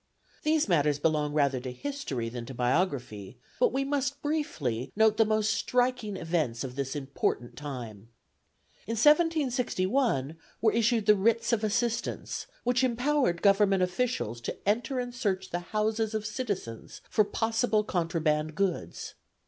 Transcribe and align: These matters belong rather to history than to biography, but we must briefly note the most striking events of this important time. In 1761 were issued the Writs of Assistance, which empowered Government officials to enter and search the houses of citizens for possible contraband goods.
These 0.41 0.67
matters 0.67 0.97
belong 0.97 1.31
rather 1.31 1.59
to 1.59 1.71
history 1.71 2.27
than 2.27 2.47
to 2.47 2.55
biography, 2.55 3.37
but 3.59 3.71
we 3.71 3.83
must 3.83 4.19
briefly 4.23 4.91
note 4.95 5.17
the 5.17 5.25
most 5.25 5.53
striking 5.53 6.17
events 6.17 6.63
of 6.63 6.75
this 6.75 6.95
important 6.95 7.55
time. 7.55 8.09
In 8.87 8.93
1761 8.97 10.37
were 10.59 10.71
issued 10.73 11.05
the 11.05 11.15
Writs 11.15 11.53
of 11.53 11.63
Assistance, 11.63 12.47
which 12.63 12.83
empowered 12.83 13.43
Government 13.43 13.83
officials 13.83 14.41
to 14.41 14.57
enter 14.67 14.99
and 14.99 15.13
search 15.13 15.51
the 15.51 15.59
houses 15.69 16.15
of 16.15 16.25
citizens 16.25 17.01
for 17.07 17.23
possible 17.23 17.83
contraband 17.83 18.55
goods. 18.55 19.13